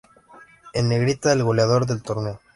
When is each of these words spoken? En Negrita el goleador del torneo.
En 0.73 0.89
Negrita 0.89 1.31
el 1.31 1.43
goleador 1.43 1.85
del 1.85 2.01
torneo. 2.01 2.39